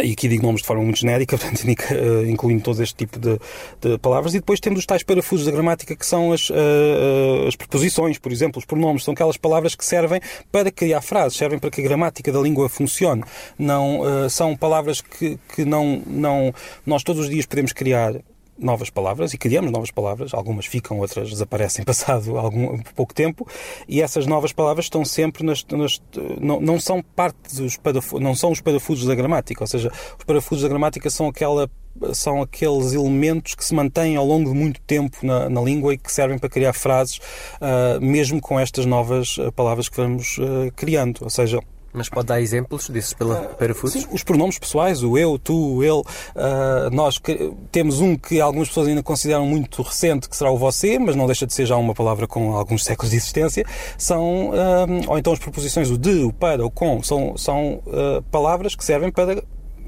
e 0.03 0.13
aqui 0.13 0.29
digo 0.29 0.45
nomes 0.45 0.61
de 0.61 0.67
forma 0.67 0.83
muito 0.83 1.01
genérica, 1.01 1.37
portanto, 1.39 1.67
eh, 1.67 2.31
incluindo 2.31 2.63
todo 2.63 2.83
este 2.83 2.95
tipo 2.95 3.19
de, 3.19 3.39
de, 3.81 3.99
palavras, 3.99 4.35
e 4.35 4.39
depois 4.39 4.61
temos 4.61 4.81
os 4.81 4.87
tais 4.87 5.03
parafusos 5.03 5.47
da 5.47 5.53
gramática 5.53 5.97
que 5.97 6.07
são 6.07 6.33
as, 6.33 6.51
uh, 6.51 7.49
as 7.49 7.57
preposições, 7.57 8.19
por 8.19 8.31
exemplo, 8.31 8.59
os 8.59 8.65
pronomes, 8.65 9.03
são 9.03 9.13
aquelas 9.13 9.37
palavras 9.37 9.75
que 9.75 9.85
servem 9.85 10.21
para 10.51 10.71
criar 10.71 11.01
frases, 11.01 11.37
servem 11.37 11.59
para 11.59 11.71
que 11.71 11.81
a 11.81 11.85
gramática 11.85 12.31
da 12.31 12.41
língua 12.41 12.69
funcione. 12.69 13.25
Não, 13.59 14.01
uh, 14.01 14.31
são 14.31 14.57
palavras 14.57 15.01
que, 15.01 15.39
que 15.55 15.65
não, 15.65 16.03
não, 16.07 16.55
nós 16.87 17.03
todos 17.03 17.23
os 17.23 17.31
dias 17.31 17.47
podemos 17.47 17.73
criar 17.73 18.15
novas 18.59 18.91
palavras 18.91 19.33
e 19.33 19.39
criamos 19.39 19.71
novas 19.71 19.91
palavras, 19.91 20.35
algumas 20.35 20.67
ficam, 20.67 20.99
outras 20.99 21.31
desaparecem 21.31 21.85
passado 21.87 22.39
algum 22.39 22.79
pouco 22.95 23.15
tempo, 23.15 23.47
e 23.89 24.01
essas 24.01 24.27
novas 24.27 24.53
palavras 24.53 24.87
estão 24.87 25.05
sempre 25.05 25.45
nas, 25.45 25.65
nas 25.67 26.01
não, 26.41 26.61
não 26.61 26.81
são 26.81 27.03
parte 27.03 27.57
dos 27.57 27.79
não 28.21 28.35
são 28.35 28.51
os 28.51 28.61
parafusos 28.61 29.07
da 29.07 29.15
gramática, 29.15 29.63
ou 29.63 29.67
seja, 29.67 29.91
os 30.19 30.25
parafusos 30.25 30.63
da 30.63 30.69
gramática 30.69 31.11
são 31.11 31.29
aquela 31.29 31.71
são 32.15 32.41
aqueles 32.41 32.93
elementos 32.93 33.55
que 33.55 33.65
se 33.65 33.75
mantêm 33.75 34.17
ao 34.17 34.25
longo 34.25 34.51
de 34.51 34.59
muito 34.59 34.81
tempo 34.81 35.19
na, 35.23 35.49
na 35.49 35.61
língua 35.61 35.95
e 35.95 35.99
que 35.99 36.11
servem 36.11 36.39
para 36.39 36.49
criar 36.49 36.73
frases, 36.73 37.19
uh, 37.19 38.01
mesmo 38.01 38.41
com 38.41 38.59
estas 38.59 38.87
novas 38.87 39.37
ah, 39.39 39.53
palavras 39.53 39.89
que 39.89 39.97
vamos 39.97 40.39
uh, 40.39 40.73
criando. 40.75 41.19
Ou 41.23 41.31
seja, 41.31 41.61
Mas 41.93 42.09
pode 42.09 42.27
dar 42.27 42.41
exemplos 42.41 42.89
desses 42.89 43.13
parafusos? 43.13 44.03
Sim, 44.03 44.09
os 44.13 44.23
pronomes 44.23 44.59
pessoais, 44.59 45.03
o 45.03 45.19
eu, 45.19 45.39
tu, 45.39 45.83
ele. 45.83 46.01
Uh, 46.01 46.91
nós 46.91 47.19
que, 47.19 47.53
temos 47.71 48.01
um 48.01 48.17
que 48.17 48.41
algumas 48.41 48.69
pessoas 48.69 48.89
ainda 48.89 49.03
consideram 49.03 49.47
muito 49.47 49.83
recente, 49.83 50.29
que 50.29 50.37
será 50.37 50.51
o 50.51 50.57
você, 50.57 50.99
mas 50.99 51.15
não 51.15 51.27
deixa 51.27 51.47
de 51.47 51.53
ser 51.53 51.67
já 51.67 51.77
uma 51.77 51.95
palavra 51.95 52.27
com 52.27 52.57
alguns 52.57 52.85
séculos 52.85 53.11
de 53.11 53.17
existência. 53.19 53.65
São, 53.99 54.51
uh, 54.51 55.09
ou 55.09 55.19
então 55.19 55.33
as 55.33 55.39
preposições 55.39 55.91
o 55.91 55.99
de, 55.99 56.25
o 56.25 56.33
para, 56.33 56.65
o 56.65 56.71
com, 56.71 57.03
são, 57.03 57.37
são 57.37 57.83
uh, 57.87 58.23
palavras 58.31 58.75
que 58.75 58.85
servem 58.85 59.11
para 59.11 59.43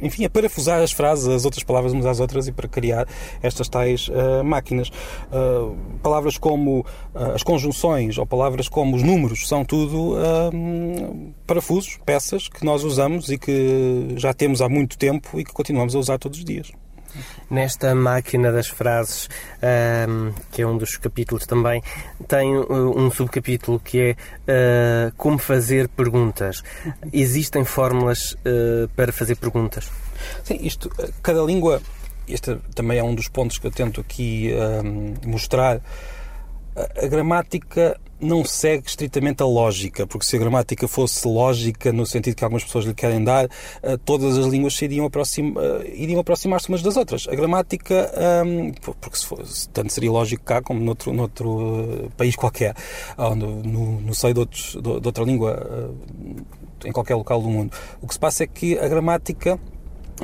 enfim, 0.04 0.25
a 0.25 0.30
parafusar 0.30 0.82
as 0.82 0.92
frases, 0.92 1.26
as 1.28 1.44
outras 1.44 1.64
palavras 1.64 1.92
umas 1.92 2.06
às 2.06 2.20
outras 2.20 2.46
e 2.46 2.52
para 2.52 2.68
criar 2.68 3.08
estas 3.42 3.68
tais 3.68 4.08
uh, 4.08 4.44
máquinas. 4.44 4.88
Uh, 4.88 5.75
palavras 6.02 6.37
como 6.37 6.80
uh, 6.80 7.34
as 7.34 7.42
conjunções 7.42 8.18
ou 8.18 8.26
palavras 8.26 8.68
como 8.68 8.96
os 8.96 9.02
números 9.02 9.49
são 9.49 9.64
tudo 9.64 10.14
parafusos, 11.46 11.99
peças 12.04 12.49
que 12.49 12.64
nós 12.64 12.84
usamos 12.84 13.30
e 13.30 13.38
que 13.38 14.14
já 14.16 14.34
temos 14.34 14.61
há 14.61 14.68
muito 14.68 14.99
tempo 14.99 15.38
e 15.38 15.44
que 15.44 15.52
continuamos 15.52 15.94
a 15.94 15.99
usar 15.99 16.18
todos 16.18 16.38
os 16.38 16.44
dias. 16.44 16.70
Nesta 17.50 17.94
máquina 17.94 18.50
das 18.50 18.68
frases, 18.68 19.28
um, 20.09 20.33
que 20.50 20.62
é 20.62 20.66
um 20.66 20.76
dos 20.76 20.97
capítulos 20.97 21.47
também, 21.47 21.83
tem 22.26 22.56
um 22.56 23.11
subcapítulo 23.11 23.80
que 23.80 24.00
é 24.00 24.12
uh, 24.12 25.14
como 25.16 25.38
fazer 25.38 25.88
perguntas. 25.88 26.62
Existem 27.12 27.64
fórmulas 27.64 28.33
uh, 28.33 28.88
para 28.97 29.12
fazer 29.12 29.37
perguntas? 29.37 29.90
Sim, 30.42 30.59
isto, 30.61 30.90
cada 31.23 31.42
língua, 31.42 31.80
este 32.28 32.56
também 32.75 32.99
é 32.99 33.04
um 33.04 33.14
dos 33.14 33.28
pontos 33.28 33.59
que 33.59 33.66
eu 33.66 33.71
tento 33.71 34.00
aqui 34.00 34.52
um, 34.85 35.14
mostrar. 35.30 35.80
A 37.00 37.06
gramática 37.06 38.00
não 38.25 38.45
segue 38.45 38.87
estritamente 38.87 39.43
a 39.43 39.47
lógica, 39.47 40.07
porque 40.07 40.26
se 40.26 40.37
a 40.37 40.38
gramática 40.38 40.88
fosse 40.88 41.26
lógica, 41.28 41.93
no 41.93 42.07
sentido 42.07 42.35
que 42.35 42.45
algumas 42.45 42.64
pessoas 42.64 42.85
lhe 42.87 42.95
querem 42.95 43.23
dar, 43.23 43.49
eh, 43.83 43.97
todas 44.04 44.37
as 44.38 44.47
línguas 44.47 44.81
iriam, 44.81 45.07
aproxima, 45.07 45.61
eh, 45.62 45.93
iriam 45.95 46.21
aproximar-se 46.21 46.69
umas 46.69 46.83
das 46.83 46.97
outras. 46.97 47.28
A 47.28 47.35
gramática, 47.35 48.11
ehm, 48.16 48.73
porque 49.00 49.19
se 49.19 49.26
fosse, 49.26 49.69
tanto 49.69 49.93
seria 49.93 50.11
lógico 50.11 50.45
cá 50.45 50.62
como 50.62 50.81
noutro, 50.81 51.12
noutro 51.12 52.07
eh, 52.07 52.09
país 52.16 52.35
qualquer, 52.35 52.75
no, 53.19 53.62
no, 53.62 54.00
no 54.00 54.14
seio 54.14 54.35
de, 54.35 54.40
outros, 54.40 54.76
de 54.81 55.07
outra 55.07 55.25
língua, 55.25 55.95
em 56.85 56.93
qualquer 56.93 57.14
local 57.14 57.40
do 57.43 57.49
mundo. 57.49 57.73
O 58.00 58.07
que 58.07 58.14
se 58.14 58.21
passa 58.21 58.45
é 58.45 58.47
que 58.47 58.78
a 58.78 58.88
gramática 58.88 59.59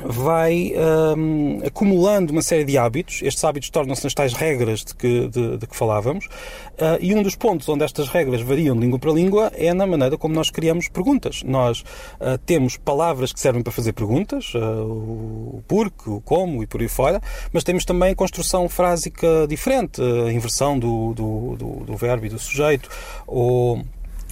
vai 0.03 0.73
um, 1.17 1.61
acumulando 1.65 2.31
uma 2.31 2.41
série 2.41 2.63
de 2.63 2.77
hábitos. 2.77 3.21
Estes 3.21 3.43
hábitos 3.43 3.69
tornam-se 3.69 4.03
nas 4.03 4.13
tais 4.13 4.33
regras 4.33 4.83
de 4.83 4.95
que, 4.95 5.27
de, 5.27 5.57
de 5.57 5.67
que 5.67 5.75
falávamos. 5.75 6.25
Uh, 6.25 6.97
e 6.99 7.13
um 7.13 7.21
dos 7.21 7.35
pontos 7.35 7.67
onde 7.69 7.83
estas 7.83 8.07
regras 8.07 8.41
variam 8.41 8.75
de 8.75 8.81
língua 8.81 8.99
para 8.99 9.11
língua 9.11 9.51
é 9.55 9.73
na 9.73 9.85
maneira 9.85 10.17
como 10.17 10.33
nós 10.33 10.49
criamos 10.49 10.87
perguntas. 10.87 11.43
Nós 11.43 11.81
uh, 11.81 12.37
temos 12.45 12.77
palavras 12.77 13.33
que 13.33 13.39
servem 13.39 13.61
para 13.61 13.71
fazer 13.71 13.93
perguntas, 13.93 14.53
uh, 14.55 14.59
o 14.59 15.63
porque, 15.67 16.09
o 16.09 16.21
como 16.21 16.63
e 16.63 16.67
por 16.67 16.81
aí 16.81 16.87
fora, 16.87 17.21
mas 17.51 17.63
temos 17.63 17.85
também 17.85 18.15
construção 18.15 18.67
frásica 18.69 19.45
diferente, 19.47 20.01
a 20.01 20.31
inversão 20.31 20.79
do, 20.79 21.13
do, 21.13 21.55
do, 21.57 21.85
do 21.85 21.97
verbo 21.97 22.25
e 22.25 22.29
do 22.29 22.39
sujeito, 22.39 22.89
ou 23.27 23.83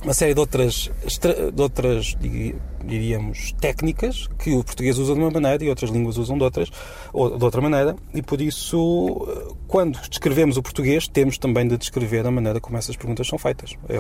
uma 0.04 0.14
série 0.14 0.34
de 0.34 0.40
outras, 0.40 0.90
de 1.54 1.62
outras, 1.62 2.16
diríamos, 2.86 3.54
técnicas 3.60 4.28
que 4.40 4.52
o 4.52 4.64
português 4.64 4.98
usa 4.98 5.14
de 5.14 5.20
uma 5.20 5.30
maneira 5.30 5.64
e 5.64 5.70
outras 5.70 5.92
línguas 5.92 6.18
usam 6.18 6.38
de, 6.38 6.44
outras, 6.44 6.70
ou 7.14 7.38
de 7.38 7.44
outra 7.44 7.62
maneira, 7.62 7.96
e 8.14 8.22
por 8.22 8.42
isso, 8.42 9.56
quando 9.68 10.00
descrevemos 10.10 10.58
o 10.58 10.62
português, 10.62 11.08
temos 11.08 11.38
também 11.38 11.68
de 11.68 11.78
descrever 11.78 12.26
a 12.26 12.32
maneira 12.32 12.60
como 12.60 12.78
essas 12.78 12.96
perguntas 12.96 13.28
são 13.28 13.38
feitas. 13.38 13.76
É 13.88 14.00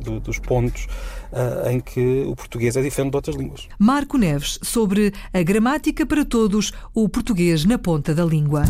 de, 0.00 0.20
dos 0.20 0.38
pontos 0.38 0.86
uh, 1.32 1.68
em 1.70 1.80
que 1.80 2.24
o 2.26 2.34
português 2.34 2.76
é 2.76 2.82
diferente 2.82 3.10
de 3.10 3.16
outras 3.16 3.36
línguas. 3.36 3.68
Marco 3.78 4.18
Neves, 4.18 4.58
sobre 4.62 5.12
a 5.32 5.42
gramática 5.42 6.06
para 6.06 6.24
todos, 6.24 6.72
o 6.94 7.08
português 7.08 7.64
na 7.64 7.78
ponta 7.78 8.14
da 8.14 8.24
língua. 8.24 8.64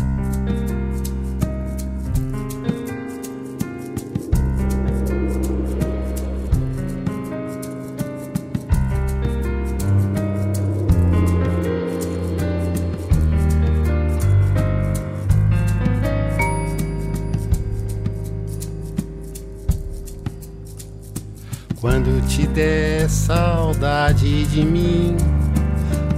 Der 22.57 23.07
saudade 23.07 24.43
de 24.45 24.65
mim, 24.65 25.15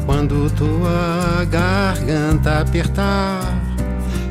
quando 0.06 0.50
tua 0.52 1.44
garganta 1.52 2.62
apertar, 2.62 3.62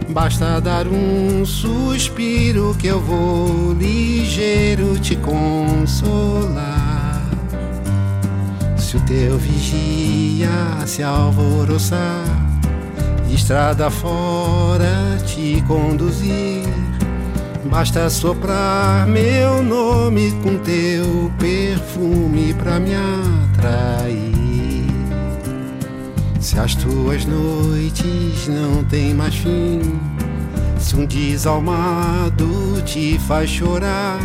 basta 0.08 0.58
dar 0.58 0.86
um 0.86 1.44
suspiro 1.44 2.74
que 2.78 2.86
eu 2.86 2.98
vou 2.98 3.74
ligeiro 3.74 4.98
te 4.98 5.16
consolar. 5.16 6.08
Se 8.78 8.96
o 8.96 9.00
teu 9.00 9.36
vigia 9.36 10.48
se 10.86 11.02
alvoroçar, 11.02 12.24
estrada 13.30 13.90
fora 13.90 15.18
te 15.26 15.62
conduzir 15.66 16.87
Basta 17.70 18.08
soprar 18.08 19.06
meu 19.06 19.62
nome 19.62 20.32
com 20.42 20.56
teu 20.58 21.30
perfume 21.38 22.54
pra 22.54 22.80
me 22.80 22.92
atrair. 22.94 24.38
Se 26.40 26.58
as 26.58 26.74
tuas 26.74 27.26
noites 27.26 28.48
não 28.48 28.82
têm 28.84 29.12
mais 29.12 29.34
fim, 29.34 30.00
se 30.78 30.96
um 30.96 31.04
desalmado 31.04 32.80
te 32.86 33.18
faz 33.18 33.50
chorar, 33.50 34.18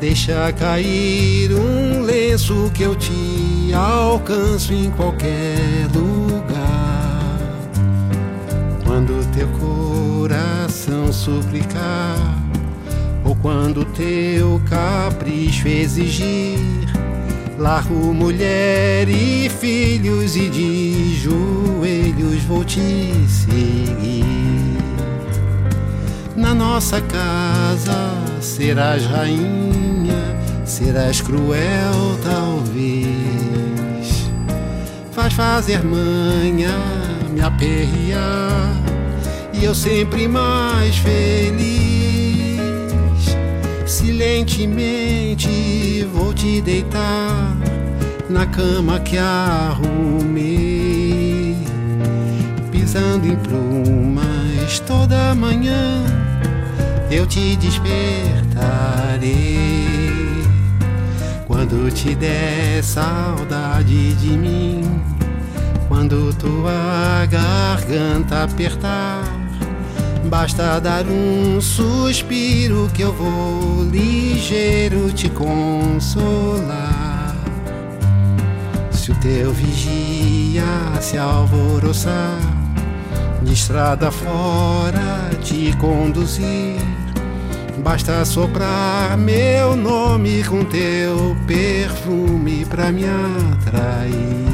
deixa 0.00 0.52
cair 0.52 1.50
um 1.52 2.02
lenço 2.02 2.70
que 2.72 2.84
eu 2.84 2.94
te 2.94 3.72
alcanço 3.74 4.72
em 4.72 4.90
qualquer 4.92 5.88
lugar. 5.92 6.25
Suplicar 11.26 12.16
ou 13.24 13.34
quando 13.34 13.84
teu 13.84 14.62
capricho 14.70 15.66
exigir, 15.66 16.60
largo 17.58 18.14
mulher 18.14 19.08
e 19.08 19.48
filhos 19.48 20.36
e 20.36 20.48
de 20.48 21.16
joelhos 21.16 22.44
vou 22.44 22.64
te 22.64 23.12
seguir. 23.28 24.24
Na 26.36 26.54
nossa 26.54 27.00
casa 27.00 28.12
serás 28.40 29.04
rainha, 29.06 30.36
serás 30.64 31.20
cruel 31.20 32.16
talvez. 32.22 34.30
Faz 35.10 35.32
fazer 35.32 35.82
manha, 35.82 36.70
me 37.32 37.40
aperrear 37.40 38.95
e 39.60 39.64
eu 39.64 39.74
sempre 39.74 40.28
mais 40.28 40.96
feliz 40.98 41.76
Silentemente 43.86 46.04
vou 46.12 46.34
te 46.34 46.60
deitar 46.60 47.56
na 48.28 48.44
cama 48.44 48.98
que 48.98 49.16
arrumei, 49.16 49.96
pisando 52.72 53.28
em 53.28 53.36
plumas 53.36 54.80
toda 54.86 55.36
manhã. 55.36 56.04
Eu 57.10 57.26
te 57.26 57.56
despertarei 57.56 58.44
quando 61.46 61.88
te 61.92 62.16
der 62.16 62.82
saudade 62.82 64.14
de 64.14 64.30
mim, 64.30 65.00
quando 65.86 66.34
tua 66.34 67.24
garganta 67.26 68.42
apertar 68.42 69.35
Basta 70.28 70.80
dar 70.80 71.06
um 71.06 71.60
suspiro 71.60 72.90
que 72.92 73.02
eu 73.02 73.12
vou 73.12 73.84
ligeiro 73.84 75.12
te 75.12 75.28
consolar. 75.28 77.36
Se 78.90 79.12
o 79.12 79.14
teu 79.16 79.52
vigia 79.52 80.64
se 81.00 81.16
alvoroçar, 81.16 82.40
de 83.42 83.52
estrada 83.52 84.10
fora 84.10 85.30
te 85.42 85.72
conduzir, 85.76 86.80
basta 87.78 88.24
soprar 88.24 89.16
meu 89.16 89.76
nome 89.76 90.42
com 90.42 90.64
teu 90.64 91.36
perfume 91.46 92.64
pra 92.64 92.90
me 92.90 93.04
atrair. 93.04 94.46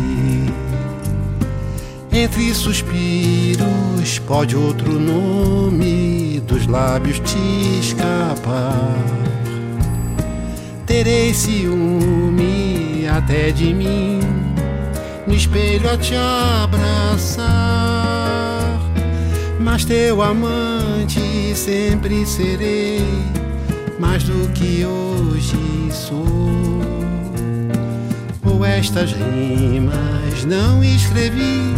Entre 2.22 2.54
suspiros 2.54 4.20
pode 4.28 4.54
outro 4.54 4.92
nome 4.92 6.40
dos 6.46 6.68
lábios 6.68 7.18
te 7.18 7.80
escapar. 7.80 8.96
Terei 10.86 11.34
ciúme 11.34 13.08
até 13.08 13.50
de 13.50 13.74
mim, 13.74 14.20
no 15.26 15.34
espelho 15.34 15.90
a 15.90 15.96
te 15.96 16.14
abraçar. 16.62 17.42
Mas 19.58 19.84
teu 19.84 20.22
amante 20.22 21.56
sempre 21.56 22.24
serei, 22.24 23.04
mais 23.98 24.22
do 24.22 24.48
que 24.52 24.86
hoje 24.86 25.90
sou. 25.90 26.24
Ou 28.44 28.64
estas 28.64 29.10
rimas 29.10 30.21
não 30.44 30.82
escrevi, 30.82 31.74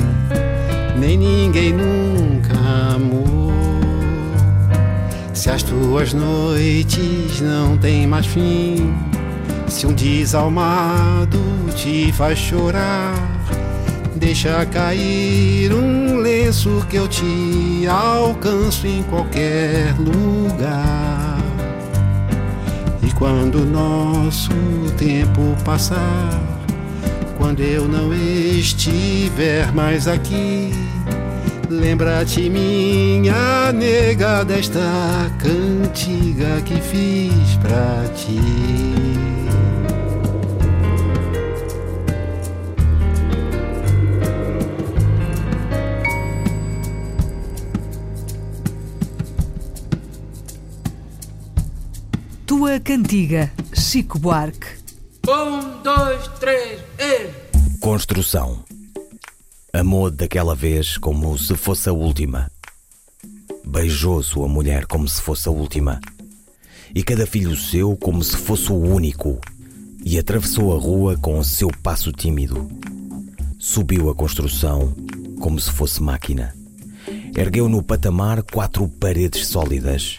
nem 0.99 1.17
ninguém 1.17 1.73
nunca 1.73 2.55
amou. 2.95 3.53
Se 5.33 5.51
as 5.51 5.63
tuas 5.63 6.13
noites 6.15 7.41
não 7.41 7.77
têm 7.77 8.07
mais 8.07 8.27
fim, 8.27 8.95
se 9.69 9.87
um 9.87 9.93
desalmado 9.93 11.39
te 11.75 12.13
faz 12.13 12.39
chorar, 12.39 13.15
deixa 14.15 14.65
cair 14.67 15.73
um 15.73 16.17
lenço 16.19 16.87
que 16.89 16.97
eu 16.97 17.09
te 17.09 17.87
alcanço 17.89 18.87
em 18.87 19.03
qualquer 19.03 19.95
lugar. 19.99 21.39
E 23.03 23.11
quando 23.13 23.67
nosso 23.67 24.51
tempo 24.97 25.57
passar, 25.65 26.54
quando 27.45 27.61
eu 27.61 27.87
não 27.87 28.15
estiver 28.15 29.71
mais 29.75 30.09
aqui, 30.09 30.73
Lembra-te, 31.69 32.49
minha 32.49 33.71
nega, 33.71 34.43
desta 34.47 34.81
cantiga 35.39 36.63
que 36.65 36.81
fiz 36.81 37.57
pra 37.61 38.09
ti. 38.15 38.41
Tua 52.47 52.81
cantiga, 52.81 53.53
Chico 53.75 54.19
Buarque. 54.19 54.84
Um, 55.35 55.83
dois, 55.83 56.29
três, 56.39 56.81
e... 56.97 57.79
Construção. 57.81 58.63
Amou 59.73 60.09
daquela 60.09 60.55
vez 60.55 60.97
como 60.97 61.37
se 61.37 61.57
fosse 61.57 61.89
a 61.89 61.93
última. 61.93 62.49
Beijou 63.67 64.23
sua 64.23 64.47
mulher 64.47 64.87
como 64.87 65.09
se 65.09 65.21
fosse 65.21 65.49
a 65.49 65.51
última. 65.51 66.01
E 66.95 67.03
cada 67.03 67.27
filho 67.27 67.57
seu 67.57 67.97
como 67.97 68.23
se 68.23 68.37
fosse 68.37 68.71
o 68.71 68.77
único. 68.77 69.41
E 70.05 70.21
atravessou 70.21 70.73
a 70.73 70.79
rua 70.79 71.17
com 71.17 71.37
o 71.37 71.45
seu 71.45 71.69
passo 71.83 72.13
tímido. 72.13 72.71
Subiu 73.59 74.11
a 74.11 74.15
construção 74.15 74.95
como 75.41 75.59
se 75.59 75.73
fosse 75.73 76.01
máquina. 76.01 76.55
Ergueu 77.37 77.69
no 77.69 77.83
patamar 77.83 78.41
quatro 78.45 78.87
paredes 78.87 79.49
sólidas, 79.49 80.19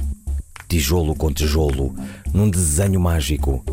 tijolo 0.68 1.16
com 1.16 1.32
tijolo, 1.32 1.96
num 2.34 2.50
desenho 2.50 3.00
mágico. 3.00 3.64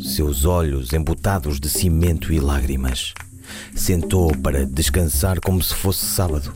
Seus 0.00 0.44
olhos 0.44 0.92
embutados 0.92 1.58
de 1.58 1.68
cimento 1.68 2.32
e 2.32 2.38
lágrimas. 2.38 3.14
Sentou 3.74 4.30
para 4.36 4.66
descansar 4.66 5.40
como 5.40 5.62
se 5.62 5.74
fosse 5.74 6.04
sábado. 6.04 6.52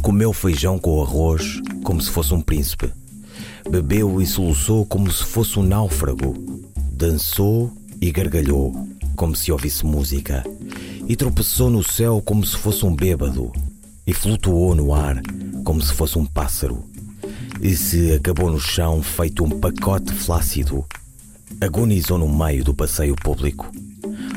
Comeu 0.00 0.32
feijão 0.32 0.78
com 0.78 1.02
arroz 1.02 1.60
como 1.84 2.00
se 2.00 2.10
fosse 2.10 2.32
um 2.32 2.40
príncipe. 2.40 2.90
Bebeu 3.70 4.20
e 4.20 4.26
soluçou 4.26 4.86
como 4.86 5.10
se 5.12 5.24
fosse 5.24 5.58
um 5.58 5.62
náufrago. 5.62 6.34
Dançou 6.92 7.70
e 8.00 8.10
gargalhou 8.10 8.88
como 9.14 9.36
se 9.36 9.52
ouvisse 9.52 9.84
música. 9.84 10.42
E 11.06 11.14
tropeçou 11.16 11.68
no 11.68 11.82
céu 11.82 12.22
como 12.24 12.44
se 12.46 12.56
fosse 12.56 12.84
um 12.86 12.94
bêbado. 12.94 13.52
E 14.06 14.14
flutuou 14.14 14.74
no 14.74 14.94
ar 14.94 15.20
como 15.64 15.82
se 15.82 15.92
fosse 15.92 16.18
um 16.18 16.24
pássaro. 16.24 16.82
E 17.60 17.76
se 17.76 18.12
acabou 18.12 18.50
no 18.50 18.58
chão 18.58 19.02
feito 19.02 19.44
um 19.44 19.50
pacote 19.50 20.12
flácido. 20.14 20.84
Agonizou 21.58 22.18
no 22.18 22.28
meio 22.28 22.62
do 22.62 22.74
passeio 22.74 23.16
público. 23.16 23.70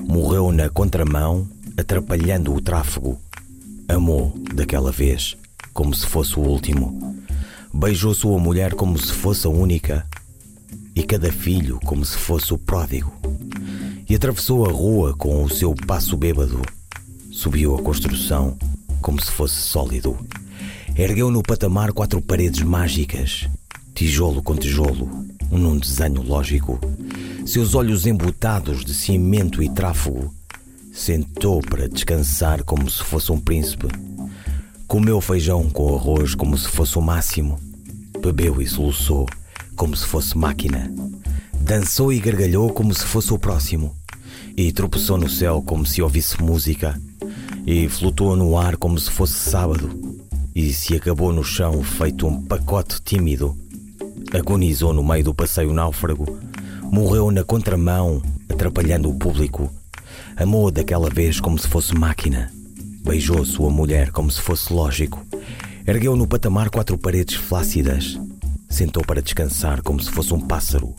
Morreu 0.08 0.52
na 0.52 0.69
contramão 0.69 1.47
atrapalhando 1.78 2.54
o 2.54 2.62
tráfego. 2.62 3.19
Amou 3.89 4.34
daquela 4.54 4.91
vez, 4.91 5.36
como 5.73 5.93
se 5.93 6.06
fosse 6.06 6.39
o 6.39 6.43
último. 6.43 7.17
Beijou 7.73 8.13
sua 8.13 8.39
mulher 8.39 8.73
como 8.73 8.97
se 8.97 9.12
fosse 9.12 9.47
a 9.47 9.49
única, 9.49 10.06
e 10.95 11.04
cada 11.04 11.32
filho 11.32 11.80
como 11.86 12.06
se 12.06 12.17
fosse 12.17 12.54
o 12.54 12.58
pródigo. 12.58 13.12
E 14.08 14.15
atravessou 14.15 14.65
a 14.65 14.71
rua 14.71 15.13
com 15.15 15.43
o 15.43 15.49
seu 15.49 15.73
passo 15.73 16.15
bêbado. 16.15 16.62
Subiu 17.32 17.76
a 17.76 17.82
construção 17.82 18.58
como 19.02 19.21
se 19.21 19.32
fosse 19.32 19.56
sólido. 19.56 20.17
Ergueu 20.95 21.32
no 21.32 21.41
patamar 21.41 21.91
quatro 21.91 22.21
paredes 22.21 22.62
mágicas, 22.62 23.49
tijolo 23.95 24.43
com 24.43 24.56
tijolo, 24.56 25.10
num 25.49 25.78
desenho 25.78 26.21
lógico. 26.21 26.80
Seus 27.45 27.75
olhos 27.75 28.08
embutados 28.08 28.86
de 28.86 28.93
cimento 28.93 29.62
e 29.62 29.69
tráfego 29.69 30.34
Sentou 30.93 31.60
para 31.60 31.89
descansar 31.89 32.63
como 32.63 32.89
se 32.89 33.03
fosse 33.03 33.32
um 33.32 33.39
príncipe. 33.39 33.88
Comeu 34.88 35.19
feijão 35.19 35.67
com 35.69 35.95
arroz 35.95 36.36
como 36.36 36.56
se 36.56 36.67
fosse 36.67 36.99
o 36.99 37.01
máximo. 37.01 37.60
Bebeu 38.21 38.62
e 38.62 38.67
soluçou 38.67 39.27
como 39.75 39.95
se 39.95 40.06
fosse 40.06 40.38
máquina. 40.38 40.89
Dançou 41.60 42.13
e 42.13 42.19
gargalhou 42.19 42.71
como 42.71 42.93
se 42.93 43.03
fosse 43.03 43.34
o 43.34 43.39
próximo. 43.39 43.93
E 44.56 44.71
tropeçou 44.71 45.17
no 45.17 45.27
céu 45.27 45.63
como 45.65 45.84
se 45.84 46.01
ouvisse 46.01 46.41
música. 46.41 47.01
E 47.65 47.89
flutuou 47.89 48.36
no 48.36 48.56
ar 48.56 48.77
como 48.77 48.99
se 48.99 49.10
fosse 49.10 49.34
sábado. 49.34 50.17
E 50.56 50.71
se 50.71 50.95
acabou 50.95 51.34
no 51.34 51.43
chão 51.43 51.84
feito 51.84 52.27
um 52.27 52.39
pacote 52.43 53.01
tímido. 53.03 53.58
Agonizou 54.32 54.93
no 54.93 55.03
meio 55.03 55.23
do 55.23 55.34
passeio 55.34 55.73
náufrago. 55.73 56.53
Morreu 56.93 57.32
na 57.32 57.43
contramão, 57.43 58.21
atrapalhando 58.47 59.10
o 59.10 59.15
público 59.15 59.67
Amou 60.38 60.69
daquela 60.69 61.10
vez 61.10 61.39
como 61.39 61.58
se 61.58 61.67
fosse 61.67 61.95
máquina. 61.95 62.51
Beijou 63.03 63.43
sua 63.43 63.71
mulher 63.71 64.12
como 64.12 64.29
se 64.29 64.39
fosse 64.39 64.71
lógico. 64.71 65.25
Ergueu 65.88 66.15
no 66.15 66.27
patamar 66.27 66.69
quatro 66.69 66.95
paredes 66.95 67.34
flácidas. 67.36 68.19
Sentou 68.69 69.03
para 69.03 69.23
descansar 69.23 69.82
como 69.82 69.99
se 70.03 70.12
fosse 70.12 70.36
um 70.36 70.39
pássaro. 70.39 70.93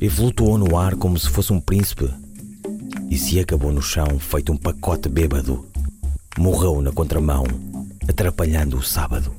E 0.00 0.08
flutuou 0.08 0.56
no 0.56 0.74
ar 0.74 0.96
como 0.96 1.18
se 1.18 1.28
fosse 1.28 1.52
um 1.52 1.60
príncipe. 1.60 2.08
E 3.10 3.18
se 3.18 3.38
acabou 3.38 3.72
no 3.72 3.82
chão 3.82 4.18
feito 4.18 4.50
um 4.50 4.56
pacote 4.56 5.10
bêbado. 5.10 5.66
Morreu 6.38 6.80
na 6.80 6.92
contramão, 6.92 7.44
atrapalhando 8.08 8.78
o 8.78 8.82
sábado. 8.82 9.30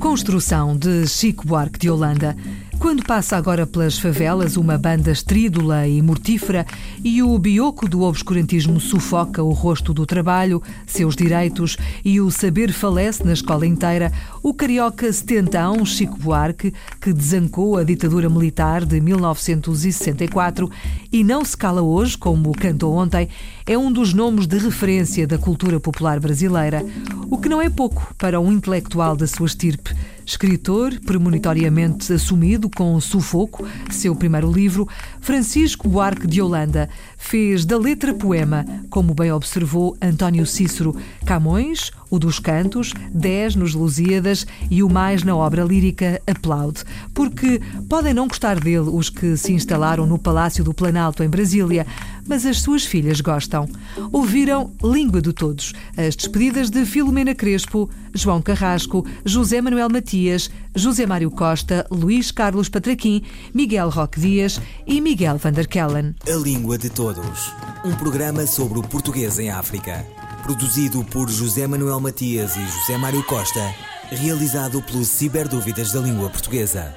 Construção 0.00 0.76
de 0.76 1.06
Chico 1.06 1.46
Buarque 1.46 1.78
de 1.78 1.90
Holanda. 1.90 2.36
Quando 2.78 3.02
passa 3.02 3.36
agora 3.36 3.66
pelas 3.66 3.98
favelas 3.98 4.56
uma 4.56 4.78
banda 4.78 5.10
estrídula 5.10 5.88
e 5.88 6.00
mortífera 6.00 6.64
e 7.02 7.20
o 7.20 7.36
bioco 7.36 7.88
do 7.88 8.02
obscurantismo 8.02 8.78
sufoca 8.78 9.42
o 9.42 9.50
rosto 9.50 9.92
do 9.92 10.06
trabalho, 10.06 10.62
seus 10.86 11.16
direitos 11.16 11.76
e 12.04 12.20
o 12.20 12.30
saber 12.30 12.72
falece 12.72 13.24
na 13.24 13.32
escola 13.32 13.66
inteira, 13.66 14.12
o 14.42 14.54
carioca 14.54 15.12
setentão 15.12 15.84
Chico 15.84 16.16
Buarque, 16.18 16.72
que 17.00 17.12
desancou 17.12 17.76
a 17.76 17.82
ditadura 17.82 18.30
militar 18.30 18.84
de 18.84 19.00
1964 19.00 20.70
e 21.10 21.24
não 21.24 21.44
se 21.44 21.56
cala 21.56 21.82
hoje, 21.82 22.16
como 22.16 22.52
cantou 22.52 22.94
ontem, 22.94 23.28
é 23.66 23.76
um 23.76 23.90
dos 23.90 24.14
nomes 24.14 24.46
de 24.46 24.56
referência 24.56 25.26
da 25.26 25.36
cultura 25.36 25.80
popular 25.80 26.20
brasileira, 26.20 26.86
o 27.28 27.38
que 27.38 27.48
não 27.48 27.60
é 27.60 27.68
pouco 27.68 28.14
para 28.16 28.38
um 28.38 28.52
intelectual 28.52 29.16
da 29.16 29.26
sua 29.26 29.46
estirpe. 29.46 29.94
Escritor, 30.28 31.00
premonitoriamente 31.06 32.12
assumido 32.12 32.68
com 32.68 33.00
Sufoco, 33.00 33.66
seu 33.90 34.14
primeiro 34.14 34.52
livro, 34.52 34.86
Francisco 35.22 35.88
Buarque 35.88 36.26
de 36.26 36.42
Holanda 36.42 36.90
fez 37.16 37.64
da 37.64 37.78
letra 37.78 38.12
poema, 38.12 38.62
como 38.90 39.14
bem 39.14 39.32
observou 39.32 39.96
António 40.02 40.44
Cícero, 40.44 40.94
Camões, 41.24 41.90
o 42.10 42.18
dos 42.18 42.38
cantos, 42.38 42.92
dez 43.10 43.54
nos 43.54 43.72
Lusíadas 43.72 44.46
e 44.70 44.82
o 44.82 44.90
mais 44.90 45.22
na 45.22 45.34
obra 45.34 45.64
lírica 45.64 46.20
Aplaude, 46.26 46.84
porque 47.14 47.58
podem 47.88 48.12
não 48.12 48.28
gostar 48.28 48.60
dele 48.60 48.80
os 48.80 49.08
que 49.08 49.34
se 49.34 49.54
instalaram 49.54 50.06
no 50.06 50.18
Palácio 50.18 50.62
do 50.62 50.74
Planalto 50.74 51.22
em 51.22 51.28
Brasília, 51.28 51.86
mas 52.28 52.44
as 52.46 52.60
suas 52.60 52.84
filhas 52.84 53.20
gostam. 53.20 53.66
Ouviram 54.12 54.72
Língua 54.84 55.20
de 55.20 55.32
Todos, 55.32 55.72
as 55.96 56.14
despedidas 56.14 56.70
de 56.70 56.84
Filomena 56.84 57.34
Crespo, 57.34 57.88
João 58.14 58.42
Carrasco, 58.42 59.04
José 59.24 59.60
Manuel 59.60 59.88
Matias, 59.88 60.50
José 60.74 61.06
Mário 61.06 61.30
Costa, 61.30 61.86
Luís 61.90 62.30
Carlos 62.30 62.68
Patraquim, 62.68 63.22
Miguel 63.54 63.88
Roque 63.88 64.20
Dias 64.20 64.60
e 64.86 65.00
Miguel 65.00 65.38
van 65.38 65.52
der 65.52 65.66
Kellen. 65.66 66.14
A 66.28 66.36
Língua 66.36 66.76
de 66.78 66.90
Todos, 66.90 67.52
um 67.84 67.94
programa 67.94 68.46
sobre 68.46 68.78
o 68.78 68.82
português 68.82 69.38
em 69.38 69.50
África. 69.50 70.06
Produzido 70.42 71.04
por 71.04 71.28
José 71.28 71.66
Manuel 71.66 72.00
Matias 72.00 72.56
e 72.56 72.64
José 72.66 72.96
Mário 72.98 73.22
Costa, 73.24 73.74
realizado 74.10 74.82
pelo 74.82 75.04
Ciberdúvidas 75.04 75.92
da 75.92 76.00
Língua 76.00 76.30
Portuguesa. 76.30 76.94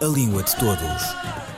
A 0.00 0.06
Língua 0.06 0.42
de 0.42 0.54
Todos. 0.56 1.53